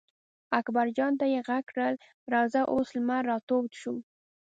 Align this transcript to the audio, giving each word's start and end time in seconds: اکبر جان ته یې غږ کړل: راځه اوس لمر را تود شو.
اکبر 0.59 0.87
جان 0.97 1.13
ته 1.19 1.25
یې 1.33 1.39
غږ 1.47 1.63
کړل: 1.71 1.93
راځه 2.33 2.61
اوس 2.73 2.87
لمر 2.97 3.21
را 3.29 3.37
تود 3.49 3.69
شو. 3.81 3.95